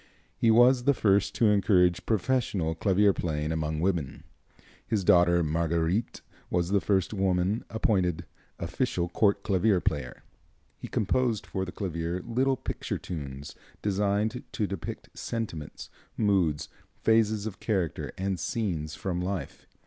He 0.35 0.49
was 0.49 0.85
the 0.85 0.95
first 0.95 1.35
to 1.35 1.45
encourage 1.51 2.07
professional 2.07 2.73
clavier 2.73 3.13
playing 3.13 3.51
among 3.51 3.79
women. 3.81 4.23
His 4.87 5.03
daughter 5.03 5.43
Marguerite 5.43 6.21
was 6.49 6.69
the 6.69 6.81
first 6.81 7.13
woman 7.13 7.63
appointed 7.69 8.25
official 8.57 9.07
court 9.09 9.43
clavier 9.43 9.79
player. 9.79 10.23
He 10.79 10.87
composed 10.87 11.45
for 11.45 11.65
the 11.65 11.71
clavier 11.71 12.19
little 12.23 12.57
picture 12.57 12.97
tunes, 12.97 13.53
designed 13.83 14.41
to 14.53 14.65
depict 14.65 15.09
sentiments, 15.15 15.91
moods, 16.17 16.67
phases 17.03 17.45
of 17.45 17.59
character 17.59 18.11
and 18.17 18.39
scenes 18.39 18.95
from 18.95 19.21
life. 19.21 19.67